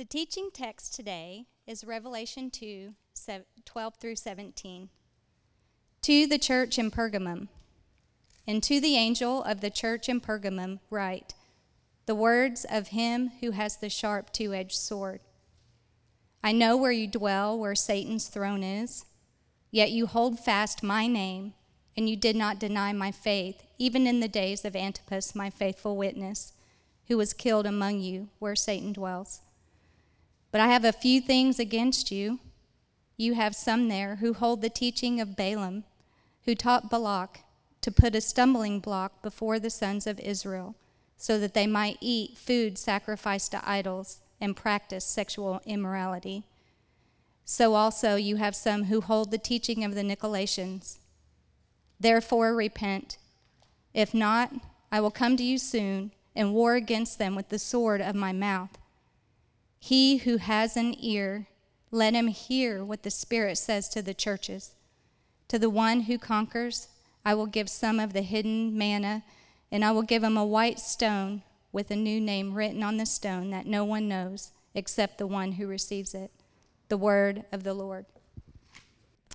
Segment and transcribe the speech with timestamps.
[0.00, 2.94] The teaching text today is Revelation 2
[3.66, 4.88] 12 through 17.
[6.00, 7.48] To the church in Pergamum,
[8.46, 11.34] and to the angel of the church in Pergamum, write
[12.06, 15.20] the words of him who has the sharp two edged sword.
[16.42, 19.04] I know where you dwell, where Satan's throne is,
[19.70, 21.52] yet you hold fast my name,
[21.94, 25.98] and you did not deny my faith, even in the days of Antipas, my faithful
[25.98, 26.54] witness,
[27.08, 29.42] who was killed among you, where Satan dwells.
[30.52, 32.40] But I have a few things against you.
[33.16, 35.84] You have some there who hold the teaching of Balaam,
[36.44, 37.40] who taught Balak
[37.82, 40.74] to put a stumbling block before the sons of Israel,
[41.16, 46.42] so that they might eat food sacrificed to idols and practice sexual immorality.
[47.44, 50.98] So also you have some who hold the teaching of the Nicolaitans.
[51.98, 53.18] Therefore repent.
[53.92, 54.52] If not,
[54.90, 58.32] I will come to you soon and war against them with the sword of my
[58.32, 58.78] mouth.
[59.80, 61.48] He who has an ear,
[61.90, 64.74] let him hear what the Spirit says to the churches.
[65.48, 66.88] To the one who conquers,
[67.24, 69.24] I will give some of the hidden manna,
[69.72, 73.06] and I will give him a white stone with a new name written on the
[73.06, 76.30] stone that no one knows except the one who receives it.
[76.88, 78.06] The word of the Lord.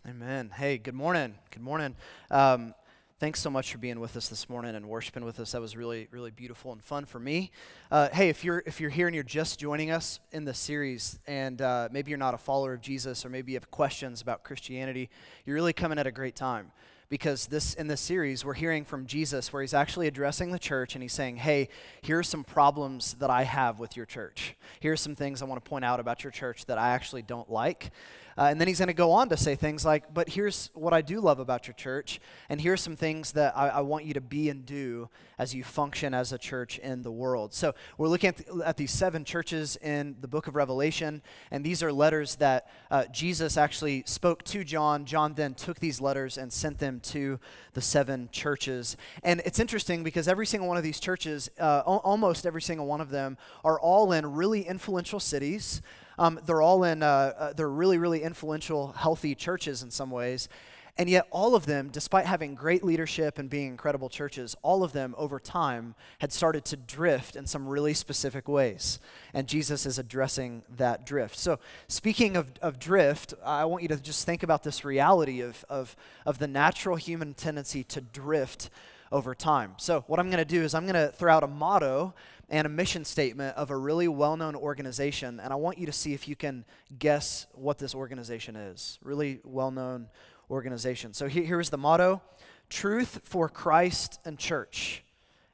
[0.07, 0.51] Amen.
[0.55, 1.35] Hey, good morning.
[1.51, 1.95] Good morning.
[2.29, 2.75] Um,
[3.19, 5.53] thanks so much for being with us this morning and worshiping with us.
[5.53, 7.51] That was really, really beautiful and fun for me.
[7.89, 11.17] Uh, hey, if you're if you're here and you're just joining us in the series,
[11.25, 14.43] and uh, maybe you're not a follower of Jesus, or maybe you have questions about
[14.43, 15.09] Christianity,
[15.45, 16.71] you're really coming at a great time
[17.07, 20.95] because this in this series we're hearing from Jesus where he's actually addressing the church
[20.95, 21.69] and he's saying, "Hey,
[22.01, 24.55] here are some problems that I have with your church.
[24.81, 27.21] Here are some things I want to point out about your church that I actually
[27.21, 27.91] don't like."
[28.37, 30.93] Uh, and then he's going to go on to say things like, But here's what
[30.93, 32.19] I do love about your church,
[32.49, 35.63] and here's some things that I, I want you to be and do as you
[35.63, 37.53] function as a church in the world.
[37.53, 41.81] So we're looking at, at these seven churches in the book of Revelation, and these
[41.81, 45.05] are letters that uh, Jesus actually spoke to John.
[45.05, 47.39] John then took these letters and sent them to
[47.73, 48.97] the seven churches.
[49.23, 52.85] And it's interesting because every single one of these churches, uh, o- almost every single
[52.85, 55.81] one of them, are all in really influential cities.
[56.17, 60.49] Um, they're all in, uh, uh, they're really, really influential, healthy churches in some ways.
[60.97, 64.93] And yet, all of them, despite having great leadership and being incredible churches, all of
[64.93, 68.99] them over time had started to drift in some really specific ways.
[69.33, 71.37] And Jesus is addressing that drift.
[71.37, 71.59] So,
[71.89, 75.93] speaking of, of drift, I want you to just think about this reality of, of,
[76.25, 78.69] of the natural human tendency to drift
[79.11, 79.73] over time.
[79.77, 82.13] So, what I'm going to do is I'm going to throw out a motto
[82.49, 85.39] and a mission statement of a really well known organization.
[85.39, 86.65] And I want you to see if you can
[86.99, 88.99] guess what this organization is.
[89.01, 90.07] Really well known
[90.49, 91.13] organization.
[91.13, 92.21] So here, here's the motto
[92.69, 95.03] Truth for Christ and Church.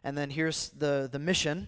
[0.03, 1.67] And then here's the, the mission.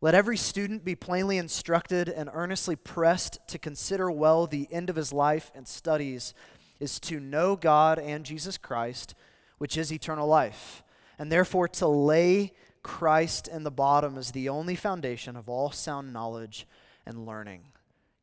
[0.00, 4.96] Let every student be plainly instructed and earnestly pressed to consider well the end of
[4.96, 6.34] his life and studies
[6.80, 9.14] is to know God and Jesus Christ,
[9.58, 10.82] which is eternal life,
[11.20, 16.12] and therefore to lay Christ in the bottom is the only foundation of all sound
[16.12, 16.66] knowledge
[17.06, 17.62] and learning.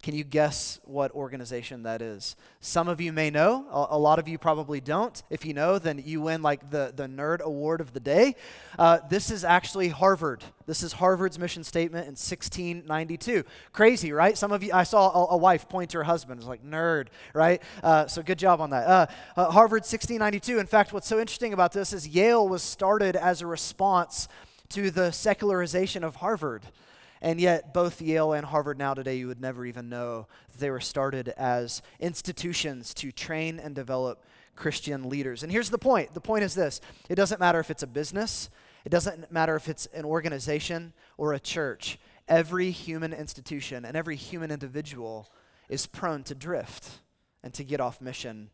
[0.01, 2.37] Can you guess what organization that is?
[2.61, 5.21] Some of you may know, a, lot of you probably don't.
[5.29, 8.37] If you know, then you win like the, the nerd award of the day.
[8.77, 10.41] Uh, this is actually Harvard.
[10.65, 13.43] This is Harvard's mission statement in 1692.
[13.73, 14.37] Crazy, right?
[14.37, 17.07] Some of you, I saw a, a wife point to her husband, it's like nerd,
[17.33, 17.61] right?
[17.83, 18.87] Uh, so good job on that.
[18.87, 19.05] Uh,
[19.35, 20.59] uh Harvard 1692.
[20.59, 24.29] In fact, what's so interesting about this is Yale was started as a response
[24.69, 26.63] to the secularization of Harvard.
[27.21, 30.27] And yet, both Yale and Harvard now today, you would never even know
[30.59, 34.23] they were started as institutions to train and develop
[34.55, 35.41] Christian leaders.
[35.41, 38.49] And here's the point the point is this it doesn't matter if it's a business,
[38.85, 41.97] it doesn't matter if it's an organization or a church.
[42.27, 45.31] Every human institution and every human individual
[45.67, 46.89] is prone to drift
[47.43, 48.51] and to get off mission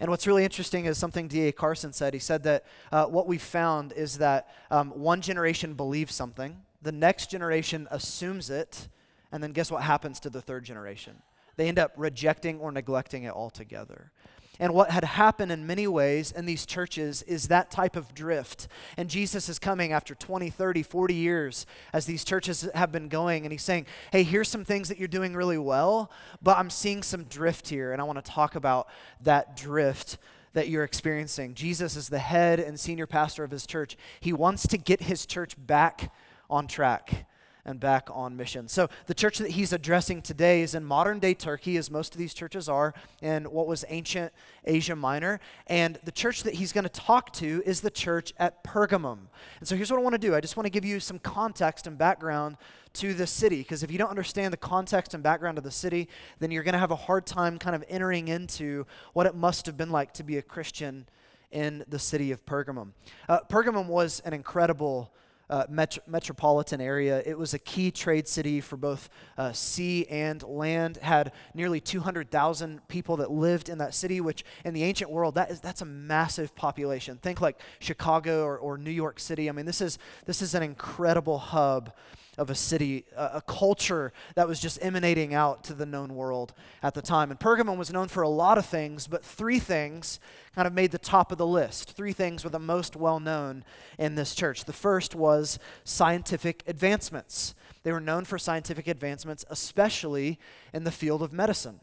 [0.00, 1.52] and what's really interesting is something D.A.
[1.52, 2.14] Carson said.
[2.14, 6.92] He said that uh, what we found is that um, one generation believes something, the
[6.92, 8.88] next generation assumes it,
[9.32, 11.20] and then guess what happens to the third generation?
[11.56, 14.12] They end up rejecting or neglecting it altogether.
[14.60, 18.68] And what had happened in many ways in these churches is that type of drift.
[18.96, 23.44] And Jesus is coming after 20, 30, 40 years as these churches have been going.
[23.44, 26.10] And he's saying, hey, here's some things that you're doing really well,
[26.42, 27.92] but I'm seeing some drift here.
[27.92, 28.88] And I want to talk about
[29.22, 30.18] that drift
[30.54, 31.54] that you're experiencing.
[31.54, 33.96] Jesus is the head and senior pastor of his church.
[34.20, 36.12] He wants to get his church back
[36.50, 37.26] on track.
[37.64, 38.68] And back on mission.
[38.68, 42.18] So, the church that he's addressing today is in modern day Turkey, as most of
[42.18, 44.32] these churches are, in what was ancient
[44.64, 45.40] Asia Minor.
[45.66, 49.18] And the church that he's going to talk to is the church at Pergamum.
[49.58, 51.18] And so, here's what I want to do I just want to give you some
[51.18, 52.56] context and background
[52.94, 56.08] to the city, because if you don't understand the context and background of the city,
[56.38, 59.66] then you're going to have a hard time kind of entering into what it must
[59.66, 61.06] have been like to be a Christian
[61.50, 62.92] in the city of Pergamum.
[63.28, 65.12] Uh, Pergamum was an incredible
[65.50, 67.22] uh, met- metropolitan area.
[67.24, 70.98] It was a key trade city for both uh, sea and land.
[70.98, 75.50] Had nearly 200,000 people that lived in that city, which in the ancient world that
[75.50, 77.18] is that's a massive population.
[77.18, 79.48] Think like Chicago or, or New York City.
[79.48, 81.92] I mean, this is this is an incredible hub
[82.38, 86.54] of a city, a, a, culture that was just emanating out to the known world
[86.82, 87.30] at the time.
[87.30, 90.20] And Pergamum was known for a lot of things, but three things
[90.54, 91.92] kind of made the top of the list.
[91.92, 93.64] Three things were the most well known
[93.98, 94.64] in this church.
[94.64, 97.54] The first was scientific advancements.
[97.82, 100.38] They were known for scientific advancements, especially
[100.72, 101.80] in the field of medicine.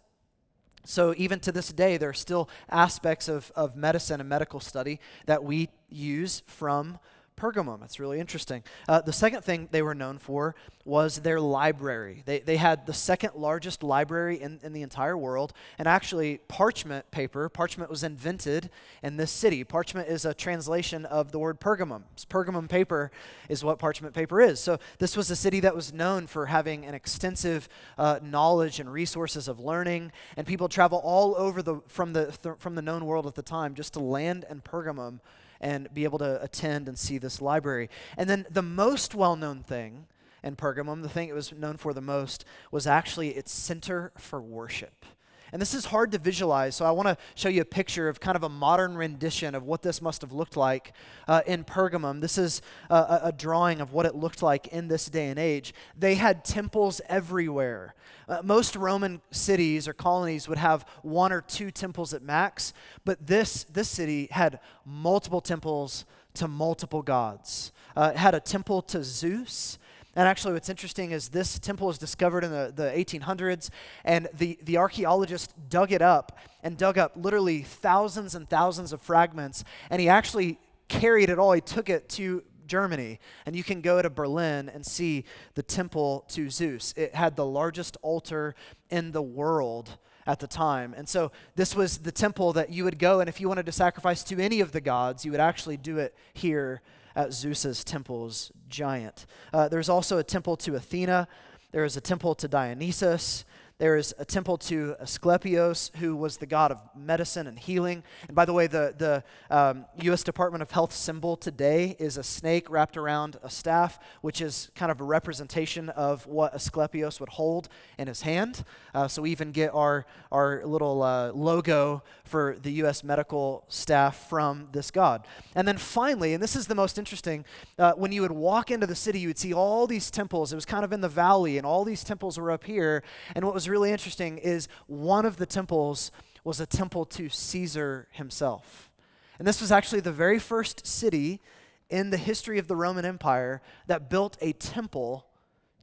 [0.87, 4.99] So, even to this day, there are still aspects of, of medicine and medical study
[5.25, 6.99] that we use from
[7.37, 7.83] Pergamum.
[7.83, 8.63] It's really interesting.
[8.87, 10.55] Uh, the second thing they were known for
[10.85, 12.23] was their library.
[12.25, 15.53] They, they had the second largest library in, in the entire world.
[15.77, 18.69] And actually, parchment paper, parchment was invented
[19.03, 19.63] in this city.
[19.63, 22.03] Parchment is a translation of the word Pergamum.
[22.29, 23.11] Pergamum paper
[23.49, 24.59] is what parchment paper is.
[24.59, 27.67] So, this was a city that was known for having an extensive
[27.97, 30.11] uh, knowledge and resources of learning.
[30.37, 33.41] And people travel all over the, from, the, th- from the known world at the
[33.41, 35.19] time just to land in Pergamum
[35.65, 37.89] and be able to attend and see this library.
[38.17, 40.05] And then the most well known thing
[40.43, 44.39] in Pergamum, the thing it was known for the most, was actually its center for
[44.39, 45.07] worship.
[45.51, 48.19] And this is hard to visualize, so I want to show you a picture of
[48.19, 50.93] kind of a modern rendition of what this must have looked like
[51.27, 52.19] uh, in Pergamum.
[52.19, 55.73] This is a, a, drawing of what it looked like in this day and age.
[55.97, 57.95] They had temples everywhere.
[58.27, 63.25] Uh, most Roman cities or colonies would have one or two temples at max, but
[63.25, 66.05] this, this city had multiple temples
[66.35, 67.71] to multiple gods.
[67.95, 69.77] Uh, it had a temple to Zeus.
[70.15, 73.69] And actually, what's interesting is this temple was discovered in the, the 1800s,
[74.05, 79.01] and the, the archaeologist dug it up and dug up literally thousands and thousands of
[79.01, 80.57] fragments, and he actually
[80.87, 81.51] carried it all.
[81.51, 86.23] He took it to Germany, and you can go to Berlin and see the temple
[86.29, 86.93] to Zeus.
[86.95, 88.55] It had the largest altar
[88.89, 89.97] in the world
[90.27, 90.95] at the time.
[90.97, 93.71] And so this was the temple that you would go, and if you wanted to
[93.73, 96.81] sacrifice to any of the gods, you would actually do it here
[97.15, 99.25] at Zeus's temple's giant.
[99.53, 101.27] Uh, there's also a temple to Athena.
[101.71, 103.45] There is a temple to Dionysus.
[103.77, 108.03] There is a temple to Asclepius, who was the god of medicine and healing.
[108.25, 109.21] And by the way, the, the
[109.53, 110.23] um, U.S.
[110.23, 114.93] Department of Health symbol today is a snake wrapped around a staff, which is kind
[114.93, 117.67] of a representation of what Asclepius would hold
[117.97, 118.63] in his hand.
[118.93, 123.03] Uh, so we even get our, our little uh, logo for the U.S.
[123.03, 125.27] medical staff from this god.
[125.53, 127.43] And then finally, and this is the most interesting,
[127.77, 130.53] uh, when you would walk into the city, you would see all these temples.
[130.53, 133.03] It was kind of in the valley, and all these temples were up here.
[133.35, 136.11] And what was was really interesting is one of the temples
[136.43, 138.91] was a temple to Caesar himself.
[139.39, 141.41] And this was actually the very first city
[141.89, 145.25] in the history of the Roman Empire that built a temple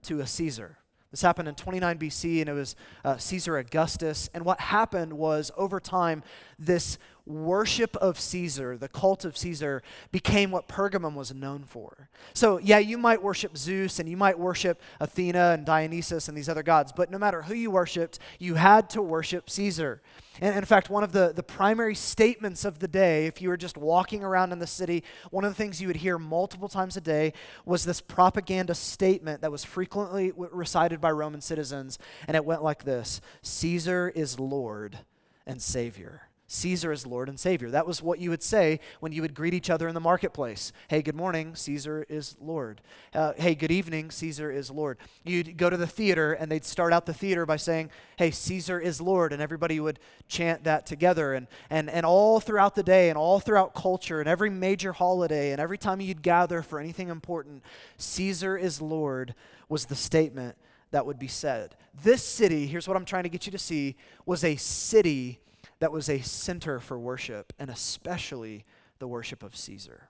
[0.03, 0.79] to a Caesar.
[1.11, 4.31] This happened in 29 BC, and it was uh, Caesar Augustus.
[4.33, 6.23] And what happened was, over time,
[6.61, 12.09] this worship of Caesar, the cult of Caesar, became what Pergamum was known for.
[12.35, 16.49] So, yeah, you might worship Zeus and you might worship Athena and Dionysus and these
[16.49, 20.03] other gods, but no matter who you worshiped, you had to worship Caesar.
[20.41, 23.57] And in fact, one of the, the primary statements of the day, if you were
[23.57, 26.97] just walking around in the city, one of the things you would hear multiple times
[26.97, 27.35] a day
[27.67, 32.83] was this propaganda statement that was frequently recited by Roman citizens, and it went like
[32.83, 34.99] this Caesar is Lord
[35.47, 36.23] and Savior.
[36.53, 37.71] Caesar is Lord and Savior.
[37.71, 40.75] That was what you would say when you would greet each other in the marketplace.
[40.89, 42.83] Hey, good morning, Caesar is Lord.
[43.15, 44.99] Uh, hey, good evening, Caesar is Lord.
[45.25, 48.79] You'd go to the theater and they'd start out the theater by saying, Hey, Caesar
[48.79, 51.33] is Lord, and everybody would chant that together.
[51.33, 55.53] And, and, and all throughout the day and all throughout culture and every major holiday
[55.53, 57.63] and every time you'd gather for anything important,
[57.97, 59.35] Caesar is Lord
[59.71, 60.55] was the statement
[60.91, 61.77] that would be said.
[62.05, 65.41] This city, here's what I'm trying to get you to see, was a city
[65.83, 68.65] that was a center for worship, and especially
[69.01, 70.09] the worship of Caesar.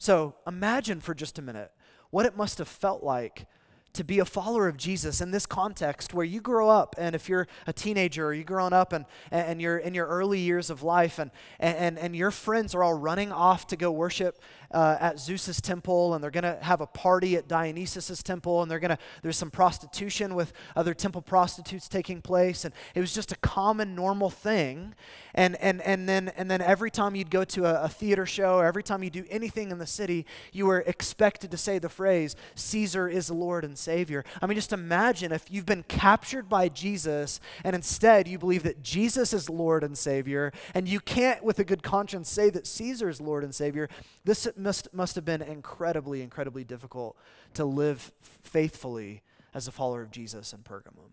[0.00, 1.70] So imagine for just a minute
[2.10, 3.46] what it must have felt like
[3.92, 7.28] to be a follower of Jesus in this context where you grow up, and if
[7.28, 10.82] you're a teenager or you're growing up and, and you're in your early years of
[10.82, 11.30] life, and,
[11.60, 14.40] and, and your friends are all running off to go worship
[14.74, 18.70] uh, at Zeus's temple, and they're going to have a party at Dionysus's temple, and
[18.70, 23.14] they're going to there's some prostitution with other temple prostitutes taking place, and it was
[23.14, 24.94] just a common, normal thing.
[25.36, 28.56] And and and then and then every time you'd go to a, a theater show,
[28.56, 31.88] or every time you do anything in the city, you were expected to say the
[31.88, 36.68] phrase, "Caesar is Lord and Savior." I mean, just imagine if you've been captured by
[36.68, 41.60] Jesus, and instead you believe that Jesus is Lord and Savior, and you can't, with
[41.60, 43.88] a good conscience, say that Caesar is Lord and Savior.
[44.24, 47.16] This must, must have been incredibly, incredibly difficult
[47.54, 49.22] to live faithfully
[49.54, 51.10] as a follower of Jesus in Pergamum.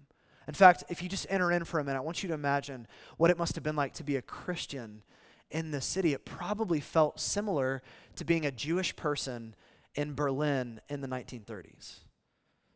[0.48, 2.88] In fact, if you just enter in for a minute, I want you to imagine
[3.18, 5.04] what it must have been like to be a Christian
[5.52, 6.14] in the city.
[6.14, 7.84] It probably felt similar
[8.16, 9.56] to being a Jewish person
[9.96, 12.00] in Berlin in the 1930s.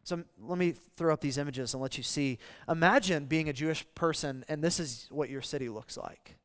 [0.03, 2.37] So let me throw up these images and let you see.
[2.69, 6.35] Imagine being a Jewish person, and this is what your city looks like.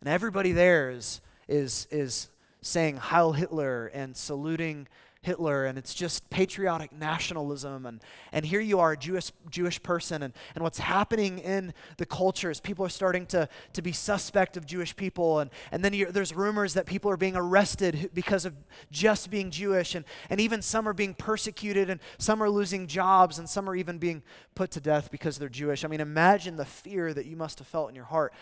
[0.00, 2.30] And everybody there is, is, is
[2.62, 4.88] saying Heil Hitler and saluting
[5.22, 7.84] Hitler, and it's just patriotic nationalism.
[7.84, 8.00] And,
[8.32, 12.50] and here you are, a Jewish, Jewish person, and, and what's happening in the culture
[12.50, 15.40] is people are starting to, to be suspect of Jewish people.
[15.40, 18.54] And, and then there's rumors that people are being arrested because of
[18.90, 23.38] just being Jewish, and, and even some are being persecuted, and some are losing jobs,
[23.38, 24.22] and some are even being
[24.54, 25.84] put to death because they're Jewish.
[25.84, 28.32] I mean, imagine the fear that you must have felt in your heart.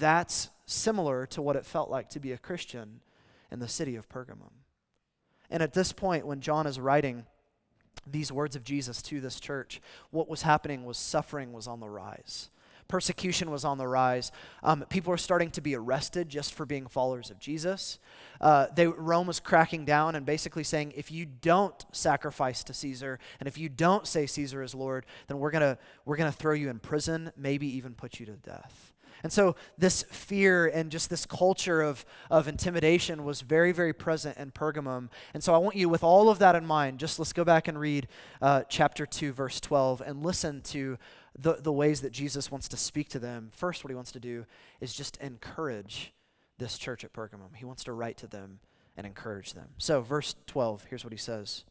[0.00, 3.00] That's similar to what it felt like to be a Christian
[3.54, 4.52] in the city of Pergamum.
[5.48, 7.24] And at this point, when John is writing
[8.06, 9.80] these words of Jesus to this church,
[10.10, 12.50] what was happening was suffering was on the rise.
[12.88, 14.30] Persecution was on the rise.
[14.62, 17.98] Um, people were starting to be arrested just for being followers of Jesus.
[18.40, 23.18] Uh, they, Rome was cracking down and basically saying, if you don't sacrifice to Caesar
[23.40, 26.52] and if you don't say Caesar is Lord, then we're going we're going to throw
[26.52, 28.93] you in prison, maybe even put you to death.
[29.24, 34.36] And so, this fear and just this culture of, of intimidation was very, very present
[34.36, 35.08] in Pergamum.
[35.32, 37.66] And so, I want you, with all of that in mind, just let's go back
[37.66, 38.06] and read
[38.42, 40.98] uh, chapter 2, verse 12, and listen to
[41.38, 43.50] the, the ways that Jesus wants to speak to them.
[43.56, 44.44] First, what he wants to do
[44.82, 46.12] is just encourage
[46.58, 47.56] this church at Pergamum.
[47.56, 48.60] He wants to write to them
[48.98, 49.70] and encourage them.
[49.78, 51.64] So, verse 12, here's what he says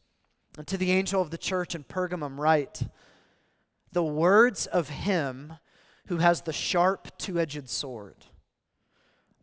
[0.58, 2.82] And to the angel of the church in Pergamum, write,
[3.92, 5.52] the words of him
[6.06, 8.16] who has the sharp two edged sword.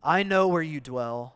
[0.03, 1.36] I know where you dwell,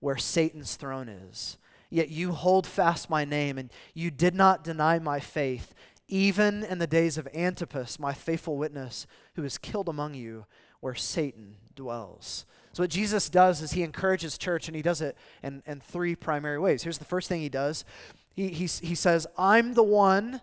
[0.00, 1.58] where Satan's throne is.
[1.90, 5.74] Yet you hold fast my name, and you did not deny my faith,
[6.08, 10.44] even in the days of Antipas, my faithful witness, who was killed among you,
[10.80, 12.46] where Satan dwells.
[12.72, 16.16] So, what Jesus does is he encourages church, and he does it in, in three
[16.16, 16.82] primary ways.
[16.82, 17.84] Here's the first thing he does
[18.34, 20.40] he, he, he says, I'm the one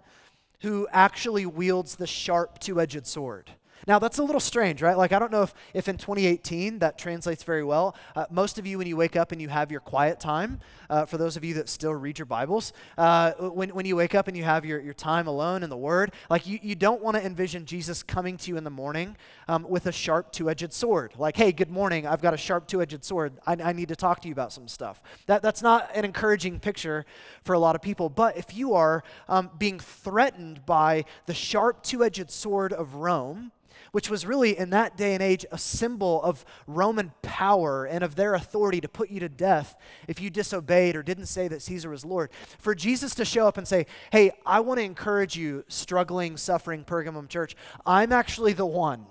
[0.61, 3.51] who actually wields the sharp two edged sword.
[3.87, 4.97] Now, that's a little strange, right?
[4.97, 7.95] Like, I don't know if, if in 2018 that translates very well.
[8.15, 10.59] Uh, most of you, when you wake up and you have your quiet time,
[10.89, 14.15] uh, for those of you that still read your Bibles, uh, when, when you wake
[14.15, 17.01] up and you have your, your time alone in the Word, like, you, you don't
[17.01, 19.15] want to envision Jesus coming to you in the morning
[19.47, 21.13] um, with a sharp two edged sword.
[21.17, 23.33] Like, hey, good morning, I've got a sharp two edged sword.
[23.47, 25.01] I, I need to talk to you about some stuff.
[25.25, 27.05] That, that's not an encouraging picture
[27.43, 28.09] for a lot of people.
[28.09, 33.51] But if you are um, being threatened by the sharp two edged sword of Rome,
[33.91, 38.15] which was really in that day and age a symbol of Roman power and of
[38.15, 39.75] their authority to put you to death
[40.07, 42.31] if you disobeyed or didn't say that Caesar was Lord.
[42.59, 46.83] For Jesus to show up and say, Hey, I want to encourage you, struggling, suffering
[46.83, 47.55] Pergamum church,
[47.85, 49.05] I'm actually the one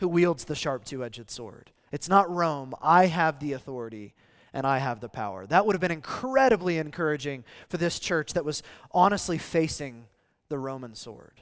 [0.00, 1.70] who wields the sharp two edged sword.
[1.92, 2.74] It's not Rome.
[2.82, 4.14] I have the authority
[4.52, 5.46] and I have the power.
[5.46, 10.06] That would have been incredibly encouraging for this church that was honestly facing
[10.48, 11.40] the Roman sword.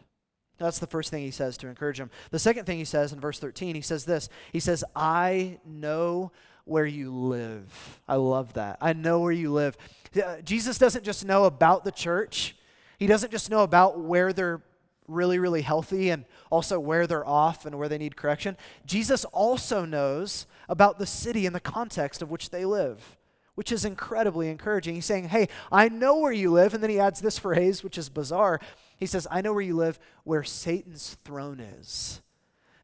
[0.58, 2.10] That's the first thing he says to encourage him.
[2.30, 6.32] The second thing he says in verse 13, he says this He says, I know
[6.64, 8.00] where you live.
[8.08, 8.78] I love that.
[8.80, 9.76] I know where you live.
[10.44, 12.56] Jesus doesn't just know about the church,
[12.98, 14.62] he doesn't just know about where they're
[15.08, 18.56] really, really healthy and also where they're off and where they need correction.
[18.86, 23.16] Jesus also knows about the city and the context of which they live
[23.56, 24.94] which is incredibly encouraging.
[24.94, 26.74] He's saying, Hey, I know where you live.
[26.74, 28.60] And then he adds this phrase, which is bizarre.
[28.96, 32.22] He says, I know where you live, where Satan's throne is.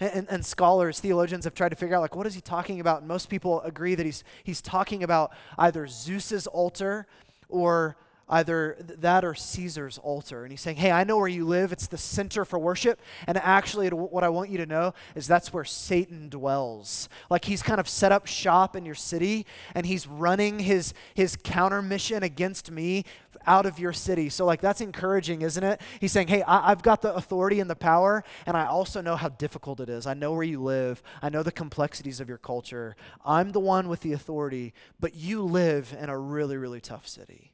[0.01, 2.81] And, and, and, scholars, theologians have tried to figure out, like, what is he talking
[2.81, 2.99] about?
[2.99, 7.07] And most people agree that he's, he's talking about either Zeus's altar
[7.49, 7.97] or
[8.33, 10.43] either that or Caesar's altar.
[10.43, 11.71] And he's saying, Hey, I know where you live.
[11.73, 13.01] It's the center for worship.
[13.27, 17.09] And actually, what I want you to know is that's where Satan dwells.
[17.31, 21.37] Like he's kind of set up shop in your city and he's running his, his
[21.37, 23.05] counter mission against me
[23.47, 24.29] out of your city.
[24.29, 25.81] So, like, that's encouraging, isn't it?
[26.01, 29.17] He's saying, Hey, I, have got the authority and the power, and I also know
[29.17, 30.07] how difficult it is.
[30.07, 32.97] I know where you live, I know the complexities of your culture.
[33.25, 37.52] I'm the one with the authority, but you live in a really, really tough city.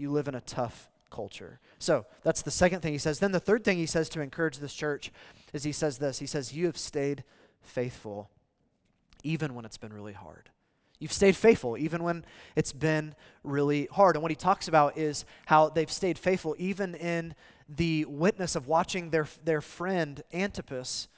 [0.00, 1.60] You live in a tough culture.
[1.78, 3.18] So, that's the second thing he says.
[3.18, 5.12] Then, the third thing he says to encourage this church
[5.52, 7.24] is he says this He says, You have stayed
[7.62, 8.30] faithful,
[9.22, 10.50] even when it's been really hard.
[11.00, 12.24] You've stayed faithful even when
[12.56, 14.16] it's been really hard.
[14.16, 17.34] And what he talks about is how they've stayed faithful even in
[17.68, 21.08] the witness of watching their, their friend Antipas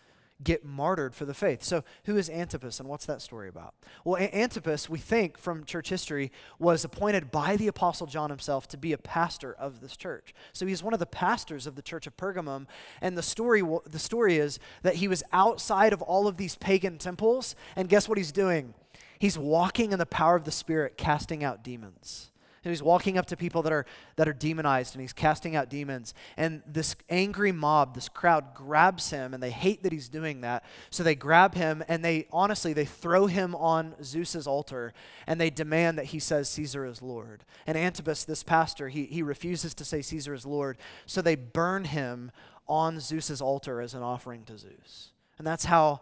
[0.45, 1.63] get martyred for the faith.
[1.63, 3.75] So, who is Antipas and what's that story about?
[4.05, 8.69] Well, a- Antipas, we think from church history, was appointed by the Apostle John himself
[8.69, 10.35] to be a pastor of this church.
[10.53, 12.67] So, he's one of the pastors of the church of Pergamum.
[13.01, 16.99] And the story, the story is that he was outside of all of these pagan
[16.99, 17.55] temples.
[17.77, 18.75] And guess what he's doing?
[19.19, 22.32] He's walking in the power of the Spirit, casting out demons.
[22.65, 25.69] And he's walking up to people that are, that are demonized and he's casting out
[25.69, 26.15] demons.
[26.37, 30.65] And this angry mob, this crowd grabs him and they hate that he's doing that.
[30.91, 34.95] So they grab him and they honestly, they throw him on Zeus's altar
[35.27, 37.45] and they demand that he says Caesar is Lord.
[37.67, 40.79] And Antipas, this pastor, he, he refuses to say Caesar is Lord.
[41.07, 42.31] So they burn him
[42.69, 45.11] on Zeus's altar as an offering to Zeus.
[45.39, 46.01] And that's how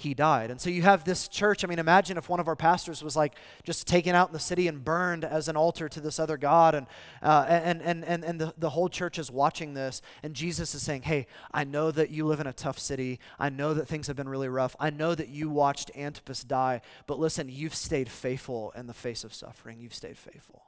[0.00, 0.50] he died.
[0.50, 1.62] And so you have this church.
[1.62, 4.38] I mean, imagine if one of our pastors was like just taken out in the
[4.38, 6.86] city and burned as an altar to this other God, and,
[7.22, 10.82] uh, and, and, and, and the, the whole church is watching this, and Jesus is
[10.82, 13.20] saying, Hey, I know that you live in a tough city.
[13.38, 14.74] I know that things have been really rough.
[14.80, 19.24] I know that you watched Antipas die, but listen, you've stayed faithful in the face
[19.24, 19.80] of suffering.
[19.80, 20.62] You've stayed faithful.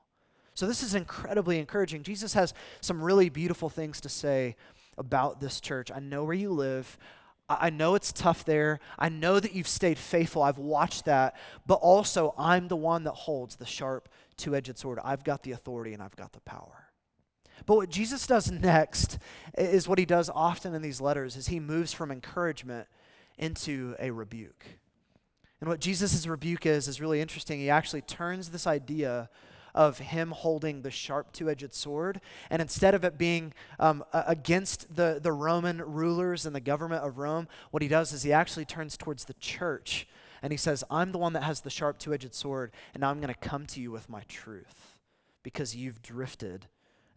[0.55, 2.03] So this is incredibly encouraging.
[2.03, 4.57] Jesus has some really beautiful things to say
[4.99, 5.91] about this church.
[5.91, 6.99] I know where you live.
[7.61, 8.81] I know it's tough there.
[8.99, 10.43] I know that you've stayed faithful.
[10.43, 11.37] I've watched that.
[11.67, 14.99] But also, I'm the one that holds the sharp, two edged sword.
[15.03, 16.89] I've got the authority and I've got the power.
[17.67, 19.19] But what Jesus does next
[19.57, 22.89] is what he does often in these letters is he moves from encouragement
[23.39, 24.67] into a rebuke.
[25.61, 27.61] And what Jesus' rebuke is is really interesting.
[27.61, 29.31] He actually turns this idea
[29.75, 32.21] of him holding the sharp two edged sword.
[32.51, 37.19] And instead of it being um, against the, the Roman rulers and the government of
[37.19, 40.07] Rome, what he does is he actually turns towards the church
[40.43, 43.11] and he says, I'm the one that has the sharp two edged sword, and now
[43.11, 44.99] I'm going to come to you with my truth
[45.45, 46.67] because you've drifted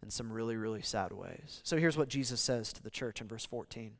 [0.02, 1.60] in some really, really sad ways.
[1.64, 3.92] So here's what Jesus says to the church in verse 14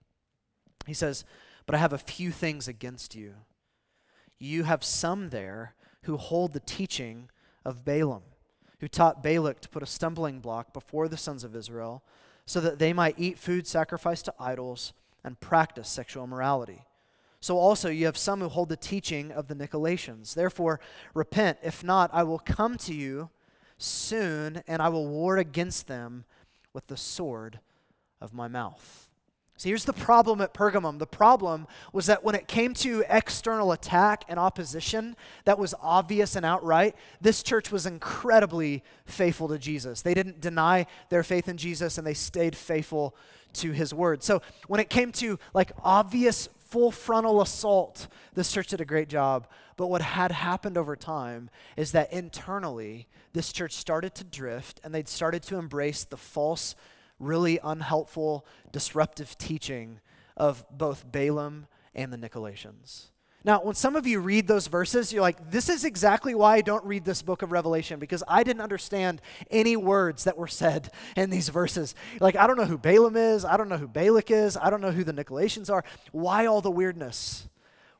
[0.86, 1.24] He says,
[1.66, 3.34] But I have a few things against you.
[4.38, 7.28] You have some there who hold the teaching
[7.64, 8.22] of Balaam
[8.80, 12.02] who taught Balak to put a stumbling block before the sons of Israel
[12.44, 14.92] so that they might eat food sacrificed to idols
[15.24, 16.82] and practice sexual immorality.
[17.40, 20.34] So also you have some who hold the teaching of the Nicolaitans.
[20.34, 20.80] Therefore,
[21.14, 21.58] repent.
[21.62, 23.30] If not, I will come to you
[23.78, 26.24] soon, and I will war against them
[26.72, 27.60] with the sword
[28.20, 29.05] of my mouth.
[29.58, 30.98] See, here's the problem at Pergamum.
[30.98, 35.16] The problem was that when it came to external attack and opposition
[35.46, 40.02] that was obvious and outright, this church was incredibly faithful to Jesus.
[40.02, 43.14] They didn't deny their faith in Jesus and they stayed faithful
[43.54, 44.22] to his word.
[44.22, 49.08] So when it came to like obvious full frontal assault, this church did a great
[49.08, 49.46] job.
[49.78, 54.94] But what had happened over time is that internally, this church started to drift and
[54.94, 56.74] they'd started to embrace the false
[57.18, 60.00] really unhelpful, disruptive teaching
[60.36, 63.06] of both Balaam and the Nicolaitans.
[63.46, 66.62] Now, when some of you read those verses, you're like, this is exactly why I
[66.62, 70.90] don't read this book of Revelation, because I didn't understand any words that were said
[71.16, 71.94] in these verses.
[72.18, 73.44] Like, I don't know who Balaam is.
[73.44, 74.56] I don't know who Balak is.
[74.56, 75.84] I don't know who the Nicolaitans are.
[76.10, 77.48] Why all the weirdness?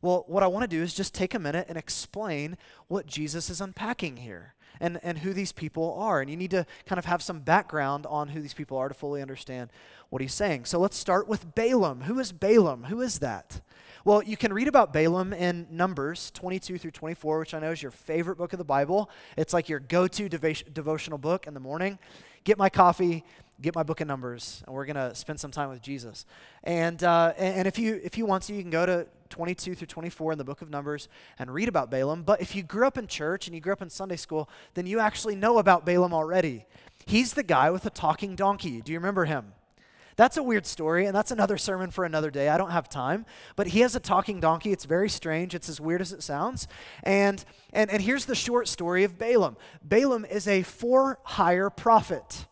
[0.03, 3.49] Well, what I want to do is just take a minute and explain what Jesus
[3.49, 6.21] is unpacking here and, and who these people are.
[6.21, 8.95] And you need to kind of have some background on who these people are to
[8.95, 9.71] fully understand
[10.11, 10.65] what he's saying.
[10.65, 12.03] So let's start with Balaam.
[12.03, 12.85] Who is Balaam?
[12.85, 13.61] Who is that?
[14.05, 17.83] Well, you can read about Balaam in Numbers 22 through 24, which I know is
[17.83, 19.11] your favorite book of the Bible.
[19.37, 21.99] It's like your go to devotional book in the morning.
[22.45, 23.25] Get my coffee,
[23.61, 26.27] get my book of Numbers, and we're going to spend some time with Jesus.
[26.65, 29.87] And, uh, and if, you, if you want to, you can go to 22 through
[29.87, 32.23] 24 in the book of Numbers and read about Balaam.
[32.23, 34.87] But if you grew up in church and you grew up in Sunday school, then
[34.87, 36.67] you actually know about Balaam already.
[37.07, 38.83] He's the guy with the talking donkey.
[38.83, 39.53] Do you remember him?
[40.17, 42.49] That's a weird story, and that's another sermon for another day.
[42.49, 43.27] I don't have time.
[43.55, 44.73] But he has a talking donkey.
[44.73, 45.55] It's very strange.
[45.55, 46.69] It's as weird as it sounds.
[47.03, 52.47] And, and, and here's the short story of Balaam Balaam is a for hire prophet.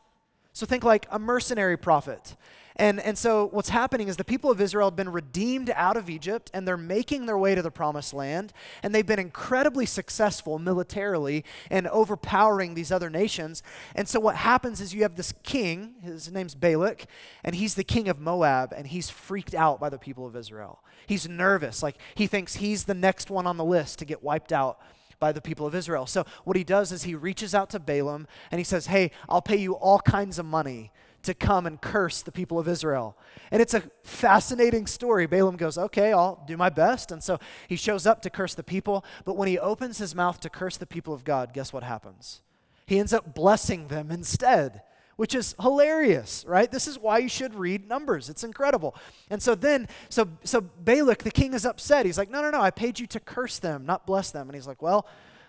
[0.54, 2.36] So think like a mercenary prophet.
[2.76, 6.08] And, and so what's happening is the people of Israel have been redeemed out of
[6.08, 8.52] Egypt and they're making their way to the promised land.
[8.84, 13.64] And they've been incredibly successful militarily and overpowering these other nations.
[13.96, 17.06] And so what happens is you have this king, his name's Balak,
[17.42, 20.80] and he's the king of Moab, and he's freaked out by the people of Israel.
[21.08, 21.82] He's nervous.
[21.82, 24.78] Like he thinks he's the next one on the list to get wiped out
[25.24, 26.04] by the people of Israel.
[26.04, 29.40] So what he does is he reaches out to Balaam and he says, Hey, I'll
[29.40, 33.16] pay you all kinds of money to come and curse the people of Israel.
[33.50, 35.24] And it's a fascinating story.
[35.24, 37.10] Balaam goes, Okay, I'll do my best.
[37.10, 39.02] And so he shows up to curse the people.
[39.24, 42.42] But when he opens his mouth to curse the people of God, guess what happens?
[42.84, 44.82] He ends up blessing them instead.
[45.16, 46.70] Which is hilarious, right?
[46.70, 48.28] This is why you should read Numbers.
[48.28, 48.96] It's incredible.
[49.30, 52.04] And so then, so so Balak, the king, is upset.
[52.06, 54.48] He's like, No, no, no, I paid you to curse them, not bless them.
[54.48, 55.06] And he's like, Well,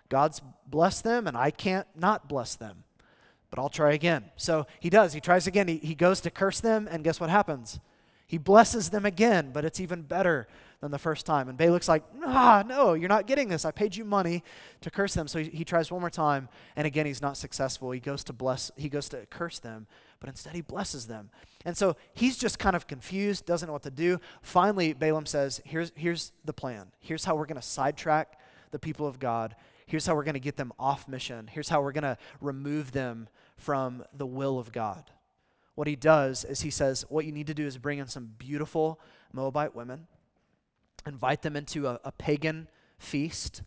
[0.10, 2.84] God's blessed them, and I can't not bless them
[3.52, 4.26] but I'll try again.
[4.36, 5.14] So he does.
[5.14, 5.70] He tries again.
[5.70, 7.80] He, he goes to curse them, and guess what happens?
[8.28, 10.48] He blesses them again, but it's even better
[10.82, 11.48] than the first time.
[11.48, 13.66] And Balak's like, ah, no, you're not getting this.
[13.66, 14.44] I paid you money
[14.82, 15.28] to curse them.
[15.28, 17.92] So he, he tries one more time, and again, he's not successful.
[17.92, 19.86] He goes to bless, he goes to curse them,
[20.20, 21.30] but instead he blesses them.
[21.66, 24.20] And so he's just kind of confused, doesn't know what to do.
[24.42, 26.88] Finally, Balaam says, here's, here's the plan.
[27.00, 28.40] Here's how we're going to sidetrack
[28.72, 29.56] the people of God.
[29.86, 31.48] Here's how we're going to get them off mission.
[31.48, 35.12] Here's how we're going to remove them from the will of God.
[35.76, 38.32] What he does is he says, What you need to do is bring in some
[38.38, 39.00] beautiful
[39.34, 40.08] Moabite women,
[41.06, 43.62] invite them into a, a pagan feast,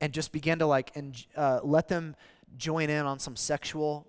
[0.00, 2.16] and just begin to like and, uh, let them
[2.56, 4.06] join in on some sexual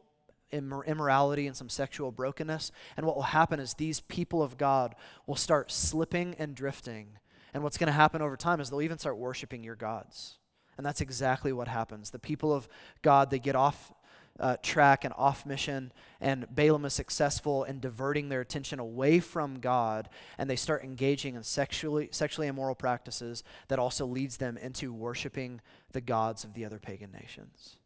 [0.51, 2.71] immorality and some sexual brokenness.
[2.95, 7.07] And what will happen is these people of God will start slipping and drifting.
[7.53, 10.37] And what's going to happen over time is they'll even start worshiping your gods.
[10.77, 12.09] And that's exactly what happens.
[12.09, 12.67] The people of
[13.01, 13.93] God, they get off
[14.39, 19.59] uh, track and off mission, and Balaam is successful in diverting their attention away from
[19.59, 24.93] God, and they start engaging in sexually, sexually immoral practices that also leads them into
[24.93, 27.77] worshiping the gods of the other pagan nations.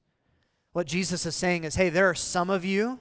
[0.72, 3.00] What Jesus is saying is hey, there are some of you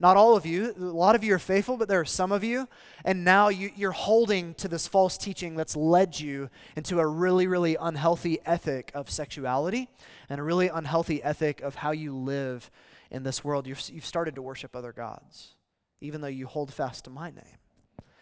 [0.00, 0.74] not all of you.
[0.78, 2.66] A lot of you are faithful, but there are some of you.
[3.04, 7.46] And now you, you're holding to this false teaching that's led you into a really,
[7.46, 9.88] really unhealthy ethic of sexuality
[10.30, 12.70] and a really unhealthy ethic of how you live
[13.10, 13.66] in this world.
[13.66, 15.54] You've, you've started to worship other gods,
[16.00, 17.58] even though you hold fast to my name.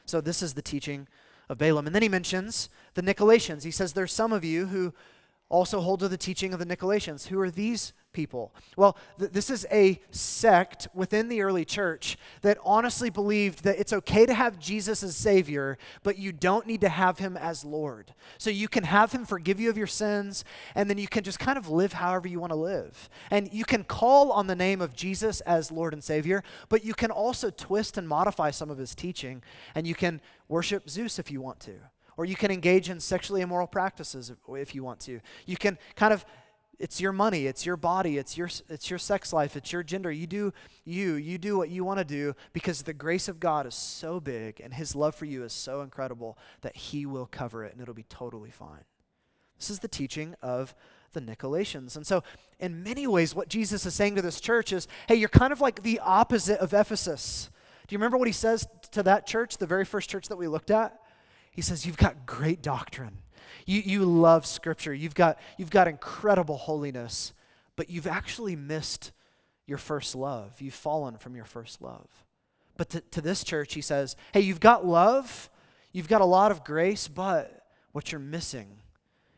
[0.05, 1.07] So, this is the teaching
[1.49, 1.87] of Balaam.
[1.87, 3.63] And then he mentions the Nicolaitans.
[3.63, 4.93] He says, There's some of you who
[5.49, 7.27] also hold to the teaching of the Nicolaitans.
[7.27, 8.53] Who are these people?
[8.77, 13.93] Well, th- this is a sect within the early church that honestly believed that it's
[13.93, 18.13] okay to have Jesus as Savior, but you don't need to have Him as Lord.
[18.37, 21.39] So you can have Him forgive you of your sins, and then you can just
[21.39, 23.09] kind of live however you want to live.
[23.31, 26.95] And you can call on the name of Jesus as Lord and Savior, but you
[26.95, 29.45] can also twist and modify some of His teaching,
[29.77, 31.75] and you can worship Zeus if you want to
[32.17, 35.21] or you can engage in sexually immoral practices if, if you want to.
[35.47, 36.27] You can kind of
[36.79, 40.13] it's your money, it's your body, it's your it's your sex life, it's your gender.
[40.13, 40.53] You do
[40.85, 44.21] you, you do what you want to do because the grace of God is so
[44.21, 47.83] big and his love for you is so incredible that he will cover it and
[47.83, 48.85] it'll be totally fine.
[49.59, 50.75] This is the teaching of
[51.15, 51.97] the Nicolaitans.
[51.97, 52.23] And so,
[52.61, 55.61] in many ways, what Jesus is saying to this church is hey, you're kind of
[55.61, 57.51] like the opposite of Ephesus.
[57.89, 60.47] Do you remember what he says to that church, the very first church that we
[60.47, 61.01] looked at?
[61.51, 63.19] He says, You've got great doctrine.
[63.67, 64.95] You, you love Scripture.
[64.95, 67.33] You've got, you've got incredible holiness,
[67.77, 69.13] but you've actually missed
[69.67, 70.61] your first love.
[70.61, 72.09] You've fallen from your first love.
[72.77, 75.51] But to, to this church, he says, Hey, you've got love,
[75.93, 78.69] you've got a lot of grace, but what you're missing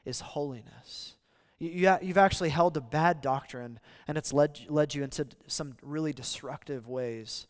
[0.05, 1.15] is holiness.
[1.59, 6.15] You, have actually held a bad doctrine, and it's led, led you into some really
[6.15, 7.47] destructive ways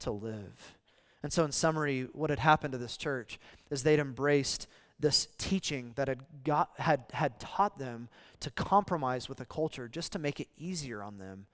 [0.00, 0.76] to live.
[1.22, 3.38] And so, in summary, what had happened to this church
[3.70, 4.66] is they'd embraced
[5.00, 8.08] this teaching that had, got, had, had taught them
[8.40, 11.46] to compromise with the culture just to make it easier on them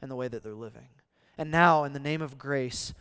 [0.00, 0.88] and the way that they're living.
[1.38, 2.92] And now, in the name of grace,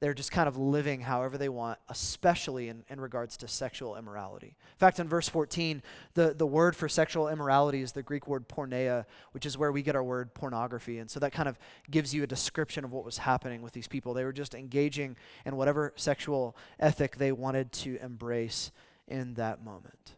[0.00, 4.46] they're just kind of living however they want, especially in, in regards to sexual immorality.
[4.46, 5.82] In fact, in verse 14,
[6.14, 9.82] the, the word for sexual immorality is the Greek word porneia, which is where we
[9.82, 10.98] get our word pornography.
[10.98, 11.58] And so that kind of
[11.90, 14.14] gives you a description of what was happening with these people.
[14.14, 18.70] They were just engaging in whatever sexual ethic they wanted to embrace
[19.08, 20.16] in that moment.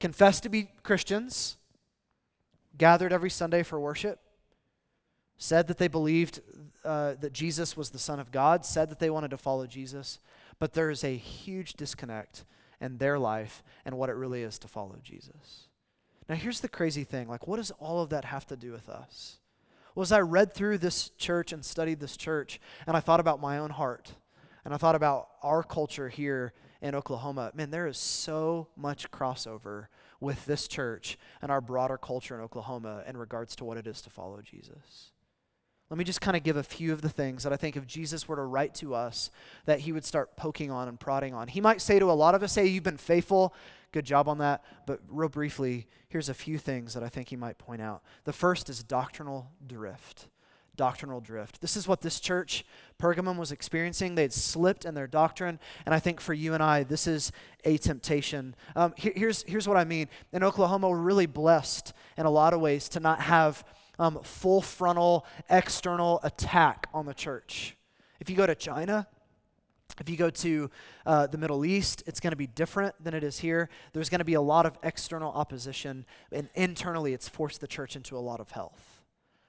[0.00, 1.56] Confessed to be Christians,
[2.76, 4.20] gathered every Sunday for worship,
[5.38, 6.40] said that they believed
[6.84, 10.18] uh, that Jesus was the Son of God, said that they wanted to follow Jesus,
[10.58, 12.44] but there is a huge disconnect
[12.80, 15.68] in their life and what it really is to follow Jesus.
[16.28, 18.88] Now, here's the crazy thing like, what does all of that have to do with
[18.88, 19.36] us?
[19.94, 23.40] Well, as I read through this church and studied this church, and I thought about
[23.40, 24.12] my own heart,
[24.64, 29.86] and I thought about our culture here in Oklahoma, man, there is so much crossover
[30.20, 34.00] with this church and our broader culture in Oklahoma in regards to what it is
[34.02, 35.12] to follow Jesus.
[35.90, 37.86] Let me just kind of give a few of the things that I think if
[37.86, 39.30] Jesus were to write to us,
[39.64, 41.48] that he would start poking on and prodding on.
[41.48, 43.54] He might say to a lot of us, Hey, you've been faithful.
[43.92, 44.64] Good job on that.
[44.86, 48.02] But real briefly, here's a few things that I think he might point out.
[48.24, 50.28] The first is doctrinal drift.
[50.78, 51.60] Doctrinal drift.
[51.60, 52.64] This is what this church,
[52.98, 54.14] Pergamum, was experiencing.
[54.14, 55.58] They had slipped in their doctrine.
[55.84, 57.32] And I think for you and I, this is
[57.64, 58.54] a temptation.
[58.74, 60.08] Um, here, here's, here's what I mean.
[60.32, 63.62] In Oklahoma, we're really blessed in a lot of ways to not have
[63.98, 67.76] um, full frontal external attack on the church.
[68.20, 69.06] If you go to China,
[70.00, 70.70] if you go to
[71.06, 73.68] uh, the Middle East, it's going to be different than it is here.
[73.92, 77.96] There's going to be a lot of external opposition, and internally, it's forced the church
[77.96, 78.97] into a lot of health.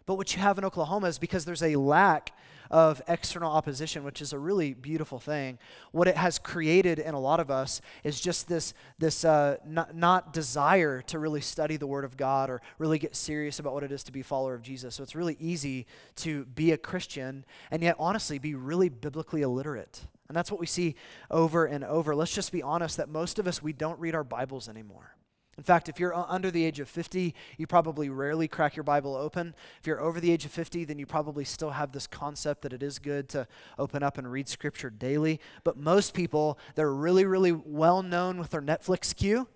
[0.10, 2.36] But what you have in Oklahoma is because there's a lack
[2.72, 5.60] of external opposition, which is a really beautiful thing.
[5.92, 9.96] What it has created in a lot of us is just this, this uh, not,
[9.96, 13.84] not desire to really study the Word of God or really get serious about what
[13.84, 14.96] it is to be a follower of Jesus.
[14.96, 20.02] So it's really easy to be a Christian and yet, honestly, be really biblically illiterate.
[20.28, 20.96] And that's what we see
[21.30, 22.16] over and over.
[22.16, 25.14] Let's just be honest that most of us, we don't read our Bibles anymore.
[25.60, 29.14] In fact, if you're under the age of 50, you probably rarely crack your Bible
[29.14, 29.54] open.
[29.82, 32.72] If you're over the age of 50, then you probably still have this concept that
[32.72, 33.46] it is good to
[33.78, 35.42] open up and read Scripture daily.
[35.66, 39.50] But most people, they're really, really well known with their Netflix queue,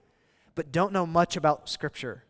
[0.56, 2.26] but don't know much about Scripture.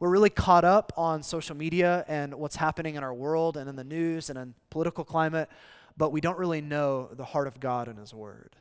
[0.00, 3.76] We're really caught up on social media and what's happening in our world and in
[3.76, 5.48] the news and in political climate,
[5.96, 8.56] but we don't really know the heart of God and His Word.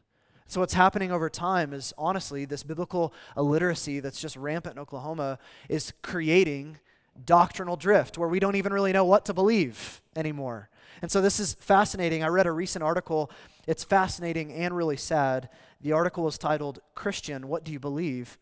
[0.47, 5.39] So, what's happening over time is honestly, this biblical illiteracy that's just rampant in Oklahoma
[5.69, 6.77] is creating
[7.25, 10.69] doctrinal drift where we don't even really know what to believe anymore.
[11.01, 12.23] And so, this is fascinating.
[12.23, 13.31] I read a recent article.
[13.65, 15.49] It's fascinating and really sad.
[15.81, 18.37] The article is titled, Christian, What Do You Believe?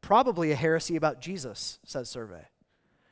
[0.00, 2.44] Probably a heresy about Jesus, says survey.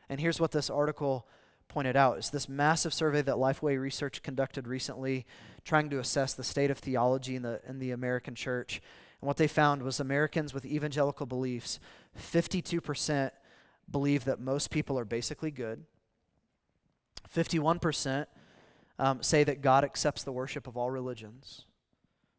[0.08, 1.26] And here's what this article
[1.68, 5.26] pointed out is this massive survey that Lifeway Research conducted recently,
[5.64, 8.82] trying to assess the state of theology in the, in the American church.
[9.20, 11.80] And what they found was Americans with evangelical beliefs,
[12.18, 13.30] 52%
[13.90, 15.84] believe that most people are basically good,
[17.34, 18.26] 51%
[18.98, 21.64] um, say that God accepts the worship of all religions,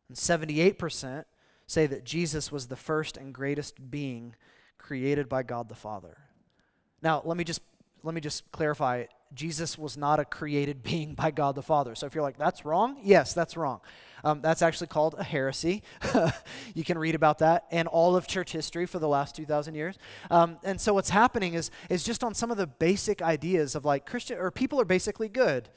[0.08, 1.26] and 78%
[1.68, 4.36] say that Jesus was the first and greatest being
[4.78, 6.18] created by God the Father.
[7.02, 7.62] Now, let me just
[8.06, 11.96] let me just clarify Jesus was not a created being by God the Father.
[11.96, 13.82] So if you're like, that's wrong, yes, that's wrong.
[14.24, 15.84] Um, that's actually called a heresy.
[16.74, 19.98] you can read about that and all of church history for the last 2,000 years.
[20.32, 23.86] Um, and so what's happening is, is just on some of the basic ideas of
[23.86, 25.70] like Christian, or people are basically good.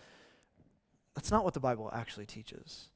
[1.14, 2.88] That's not what the Bible actually teaches.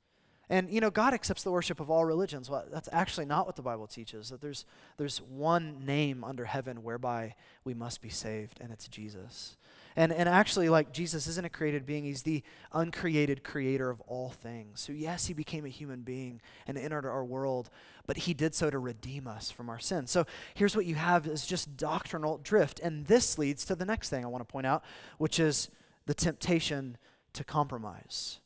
[0.50, 2.50] And you know, God accepts the worship of all religions.
[2.50, 4.28] Well, that's actually not what the Bible teaches.
[4.30, 4.64] That there's
[4.96, 9.56] there's one name under heaven whereby we must be saved, and it's Jesus.
[9.94, 14.30] And and actually, like Jesus isn't a created being; he's the uncreated creator of all
[14.30, 14.80] things.
[14.80, 17.70] So yes, he became a human being and entered our world,
[18.06, 20.10] but he did so to redeem us from our sins.
[20.10, 24.08] So here's what you have is just doctrinal drift, and this leads to the next
[24.10, 24.82] thing I want to point out,
[25.18, 25.70] which is
[26.06, 26.98] the temptation
[27.34, 28.40] to compromise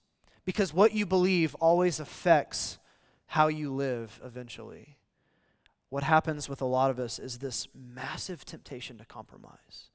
[0.46, 2.78] because what you believe always affects
[3.26, 4.96] how you live eventually.
[5.90, 9.90] What happens with a lot of us is this massive temptation to compromise.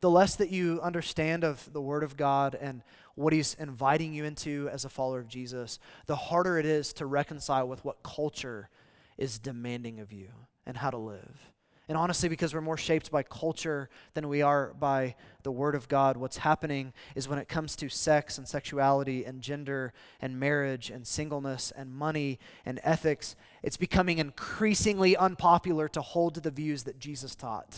[0.00, 2.82] The less that you understand of the Word of God and
[3.14, 7.06] what He's inviting you into as a follower of Jesus, the harder it is to
[7.06, 8.68] reconcile with what culture
[9.16, 10.28] is demanding of you
[10.66, 11.52] and how to live.
[11.88, 15.86] And honestly, because we're more shaped by culture than we are by the Word of
[15.86, 19.92] God, what's happening is when it comes to sex and sexuality and gender
[20.22, 26.40] and marriage and singleness and money and ethics, it's becoming increasingly unpopular to hold to
[26.40, 27.76] the views that Jesus taught.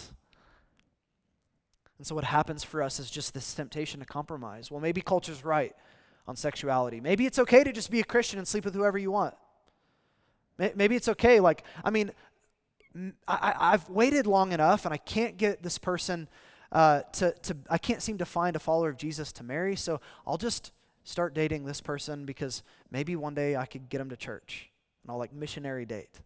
[1.99, 4.71] And so, what happens for us is just this temptation to compromise.
[4.71, 5.75] Well, maybe culture's right
[6.29, 7.01] on sexuality.
[7.01, 9.35] Maybe it's okay to just be a Christian and sleep with whoever you want.
[10.59, 11.41] Maybe it's okay.
[11.41, 12.13] Like, I mean,
[13.29, 16.29] I, have waited long enough and I can't get this person
[16.73, 20.01] uh, to, to, I can't seem to find a follower of Jesus to marry, so
[20.27, 20.73] I'll just
[21.05, 24.71] start dating this person because maybe one day I could get them to church
[25.03, 26.21] and I'll like missionary date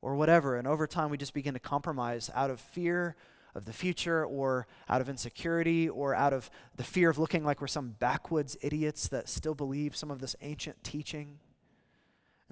[0.00, 0.56] or whatever.
[0.56, 3.16] And over time, we just begin to compromise out of fear
[3.54, 7.60] of the future or out of insecurity or out of the fear of looking like
[7.60, 11.38] we're some backwoods idiots that still believe some of this ancient teaching.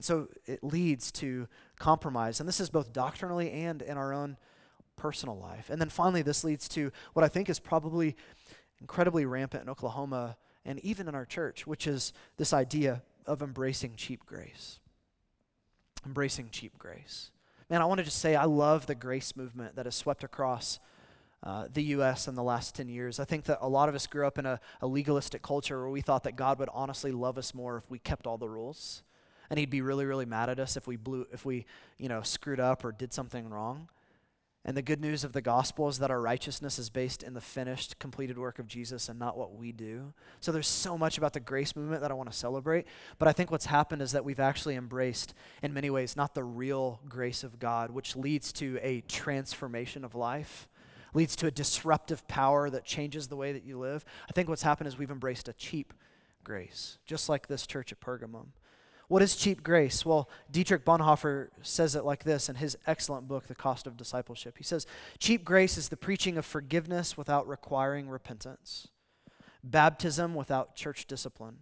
[0.00, 1.46] And so it leads to
[1.78, 2.40] compromise.
[2.40, 4.38] And this is both doctrinally and in our own
[4.96, 5.68] personal life.
[5.68, 8.16] And then finally, this leads to what I think is probably
[8.80, 13.92] incredibly rampant in Oklahoma and even in our church, which is this idea of embracing
[13.94, 14.80] cheap grace.
[16.06, 17.30] Embracing cheap grace.
[17.68, 20.80] Man, I want to just say I love the grace movement that has swept across
[21.42, 22.26] uh, the U.S.
[22.26, 23.20] in the last 10 years.
[23.20, 25.90] I think that a lot of us grew up in a, a legalistic culture where
[25.90, 29.02] we thought that God would honestly love us more if we kept all the rules
[29.50, 31.66] and he'd be really really mad at us if we blew if we
[31.98, 33.88] you know screwed up or did something wrong.
[34.66, 37.40] And the good news of the gospel is that our righteousness is based in the
[37.40, 40.12] finished completed work of jesus and not what we do.
[40.40, 42.86] So there's so much about the grace movement that i want to celebrate
[43.18, 46.44] but i think what's happened is that we've actually embraced in many ways not the
[46.44, 50.68] real grace of god which leads to a transformation of life
[51.14, 54.04] leads to a disruptive power that changes the way that you live.
[54.28, 55.92] I think what's happened is we've embraced a cheap
[56.42, 58.46] grace just like this church at pergamum
[59.10, 60.06] what is cheap grace?
[60.06, 64.56] Well, Dietrich Bonhoeffer says it like this in his excellent book, The Cost of Discipleship.
[64.56, 64.86] He says,
[65.18, 68.86] Cheap grace is the preaching of forgiveness without requiring repentance,
[69.64, 71.56] baptism without church discipline,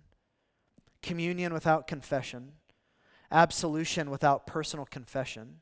[1.01, 2.53] communion without confession,
[3.33, 5.61] absolution without personal confession.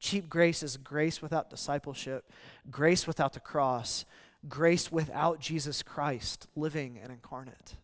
[0.00, 2.30] Cheap grace is grace without discipleship,
[2.70, 4.04] grace without the cross,
[4.50, 7.76] grace without Jesus Christ living and incarnate.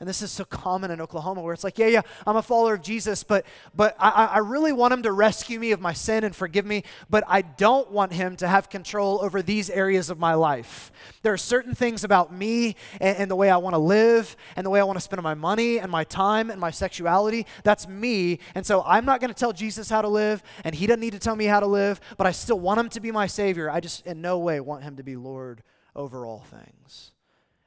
[0.00, 2.72] And this is so common in Oklahoma where it's like, yeah, yeah, I'm a follower
[2.72, 3.44] of Jesus, but,
[3.76, 6.84] but I, I really want him to rescue me of my sin and forgive me,
[7.10, 10.90] but I don't want him to have control over these areas of my life.
[11.20, 14.64] There are certain things about me and, and the way I want to live and
[14.64, 17.44] the way I want to spend my money and my time and my sexuality.
[17.62, 18.38] That's me.
[18.54, 21.12] And so I'm not going to tell Jesus how to live, and he doesn't need
[21.12, 23.70] to tell me how to live, but I still want him to be my Savior.
[23.70, 25.62] I just in no way want him to be Lord
[25.94, 27.12] over all things.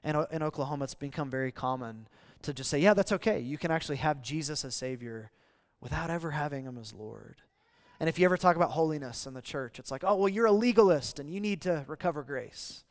[0.03, 2.07] And in Oklahoma, it's become very common
[2.43, 3.39] to just say, yeah, that's okay.
[3.39, 5.31] You can actually have Jesus as Savior
[5.81, 7.41] without ever having Him as Lord.
[7.99, 10.45] And if you ever talk about holiness in the church, it's like, oh, well, you're
[10.45, 12.83] a legalist and you need to recover grace.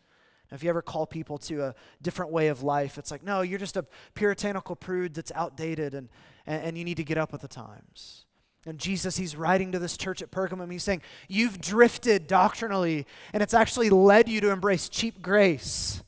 [0.50, 3.42] And if you ever call people to a different way of life, it's like, no,
[3.42, 3.84] you're just a
[4.14, 6.08] puritanical prude that's outdated and,
[6.46, 8.26] and, and you need to get up with the times.
[8.66, 10.70] And Jesus, he's writing to this church at Pergamum.
[10.70, 16.02] He's saying, You've drifted doctrinally, and it's actually led you to embrace cheap grace.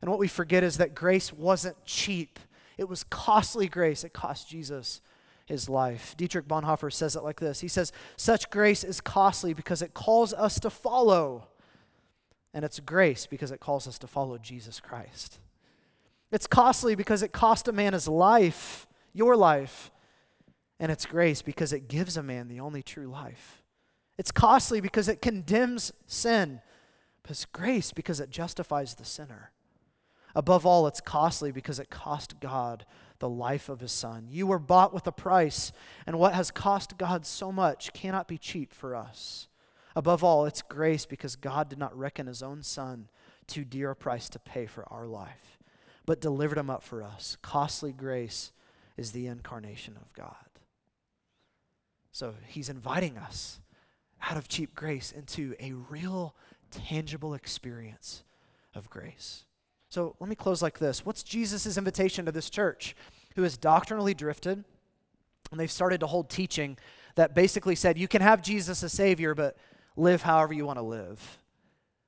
[0.00, 2.38] And what we forget is that grace wasn't cheap,
[2.80, 4.04] it was costly grace.
[4.04, 5.02] It cost Jesus
[5.44, 6.16] his life.
[6.16, 10.32] Dietrich Bonhoeffer says it like this He says, Such grace is costly because it calls
[10.32, 11.46] us to follow,
[12.54, 15.40] and it's grace because it calls us to follow Jesus Christ.
[16.32, 19.90] It's costly because it cost a man his life, your life,
[20.78, 23.62] and it's grace because it gives a man the only true life.
[24.16, 26.62] It's costly because it condemns sin,
[27.22, 29.50] but it's grace because it justifies the sinner.
[30.34, 32.84] Above all, it's costly because it cost God
[33.18, 34.26] the life of his son.
[34.30, 35.72] You were bought with a price,
[36.06, 39.48] and what has cost God so much cannot be cheap for us.
[39.96, 43.08] Above all, it's grace because God did not reckon his own son
[43.46, 45.58] too dear a price to pay for our life,
[46.06, 47.36] but delivered him up for us.
[47.42, 48.52] Costly grace
[48.96, 50.34] is the incarnation of God.
[52.12, 53.60] So he's inviting us
[54.22, 56.34] out of cheap grace into a real,
[56.70, 58.22] tangible experience
[58.74, 59.44] of grace.
[59.90, 62.96] So let me close like this What's Jesus' invitation to this church
[63.34, 64.64] who has doctrinally drifted?
[65.50, 66.78] And they've started to hold teaching
[67.16, 69.56] that basically said, you can have Jesus as Savior, but
[69.96, 71.38] live however you want to live.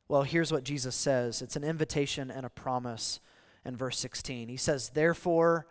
[0.06, 3.20] Well, here's what Jesus says it's an invitation and a promise
[3.64, 4.48] in verse 16.
[4.48, 5.66] He says, Therefore,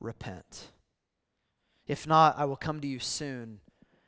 [0.00, 0.68] repent.
[1.86, 3.60] If not, I will come to you soon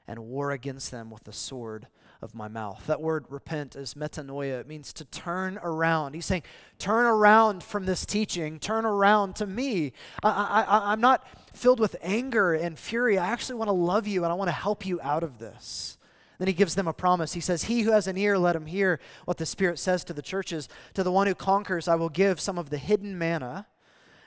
[0.06, 1.87] and war against them with the sword
[2.22, 2.83] of my mouth.
[2.87, 4.61] That word repent is metanoia.
[4.61, 6.14] It means to turn around.
[6.14, 6.42] He's saying,
[6.78, 9.92] turn around from this teaching, turn around to me.
[10.22, 13.18] I, I, I'm not filled with anger and fury.
[13.18, 15.96] I actually want to love you and I want to help you out of this.
[16.38, 17.35] Then he gives them a promise.
[17.35, 20.14] He says, He who has an ear, let him hear what the Spirit says to
[20.14, 20.70] the churches.
[20.94, 23.66] To the one who conquers, I will give some of the hidden manna,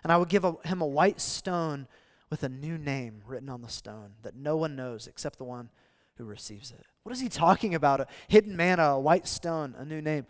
[0.04, 1.88] and I will give a, him a white stone
[2.30, 5.70] with a new name written on the stone that no one knows except the one
[6.18, 6.82] who receives it.
[7.04, 8.02] What is he talking about?
[8.02, 10.26] A hidden manna, a white stone, a new name.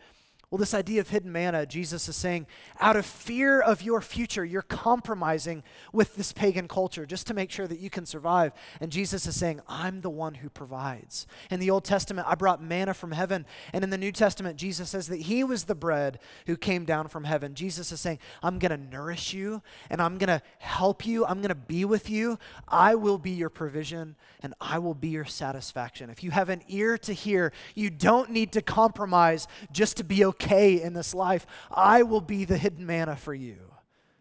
[0.54, 2.46] Well, this idea of hidden manna, Jesus is saying,
[2.80, 5.64] out of fear of your future, you're compromising
[5.94, 8.54] with this pagan culture just to make sure that you can survive.
[8.80, 11.26] And Jesus is saying, I'm the one who provides.
[11.50, 13.48] In the Old Testament, I brought manna from heaven.
[13.74, 17.08] And in the New Testament, Jesus says that he was the bread who came down
[17.08, 17.56] from heaven.
[17.56, 21.26] Jesus is saying, I'm going to nourish you and I'm going to help you.
[21.26, 22.38] I'm going to be with you.
[22.68, 26.12] I will be your provision and I will be your satisfaction.
[26.12, 30.26] If you have an ear to hear, you don't need to compromise just to be
[30.26, 31.46] okay okay in this life.
[31.72, 33.58] I will be the hidden manna for you,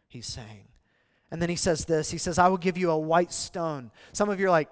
[0.08, 0.68] he's saying.
[1.30, 3.90] And then he says this He says, I will give you a white stone.
[4.12, 4.68] Some of you are like,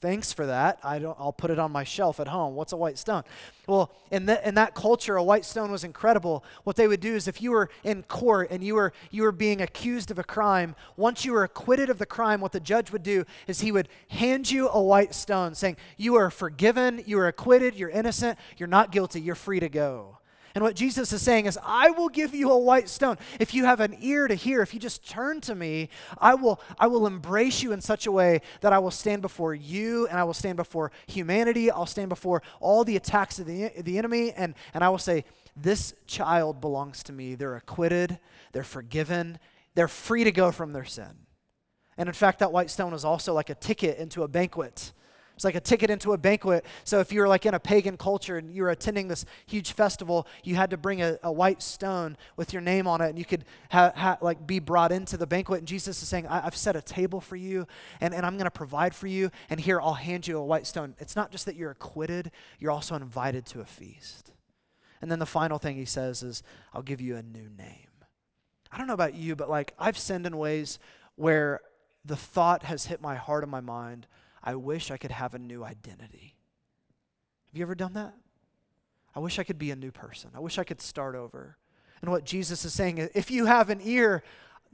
[0.00, 0.78] thanks for that.
[0.84, 2.54] I don't, I'll put it on my shelf at home.
[2.54, 3.24] What's a white stone?
[3.66, 6.44] Well, in, the, in that culture, a white stone was incredible.
[6.62, 9.32] What they would do is if you were in court and you were, you were
[9.32, 12.92] being accused of a crime, once you were acquitted of the crime, what the judge
[12.92, 17.18] would do is he would hand you a white stone saying, You are forgiven, you
[17.18, 20.17] are acquitted, you're innocent, you're not guilty, you're free to go.
[20.54, 23.16] And what Jesus is saying is, I will give you a white stone.
[23.38, 26.60] If you have an ear to hear, if you just turn to me, I will,
[26.78, 30.18] I will embrace you in such a way that I will stand before you and
[30.18, 31.70] I will stand before humanity.
[31.70, 35.24] I'll stand before all the attacks of the, the enemy and, and I will say,
[35.56, 37.34] This child belongs to me.
[37.34, 38.18] They're acquitted,
[38.52, 39.38] they're forgiven,
[39.74, 41.10] they're free to go from their sin.
[41.98, 44.92] And in fact, that white stone is also like a ticket into a banquet.
[45.38, 46.64] It's like a ticket into a banquet.
[46.82, 49.70] So if you were like in a pagan culture and you were attending this huge
[49.70, 53.16] festival, you had to bring a, a white stone with your name on it, and
[53.16, 55.60] you could ha, ha, like be brought into the banquet.
[55.60, 57.68] And Jesus is saying, I, have set a table for you,
[58.00, 59.30] and, and I'm going to provide for you.
[59.48, 60.96] And here I'll hand you a white stone.
[60.98, 64.32] It's not just that you're acquitted; you're also invited to a feast.
[65.00, 66.42] And then the final thing he says is,
[66.74, 67.86] I'll give you a new name.
[68.72, 70.80] I don't know about you, but like I've sinned in ways
[71.14, 71.60] where
[72.04, 74.08] the thought has hit my heart and my mind
[74.42, 76.36] I wish I could have a new identity.
[77.48, 78.14] Have you ever done that?
[79.14, 80.30] I wish I could be a new person.
[80.34, 81.56] I wish I could start over.
[82.02, 84.22] And what Jesus is saying is if you have an ear,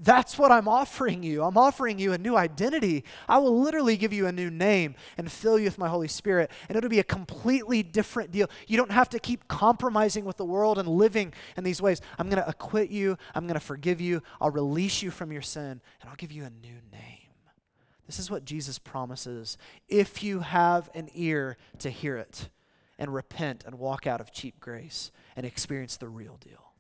[0.01, 1.45] that's what I'm offering you.
[1.45, 3.05] I'm offering you a new identity.
[3.29, 6.51] I will literally give you a new name and fill you with my Holy Spirit.
[6.69, 8.51] And it'll be a completely different deal.
[8.67, 12.01] You don't have to keep compromising with the world and living in these ways.
[12.19, 13.17] I'm going to acquit you.
[13.37, 14.21] I'm going to forgive you.
[14.41, 15.81] I'll release you from your sin.
[16.01, 17.14] And I'll give you a new name.
[18.07, 19.57] This is what Jesus promises
[19.89, 22.49] if you have an ear to hear it
[22.99, 26.74] and repent and walk out of cheap grace and experience the real deal.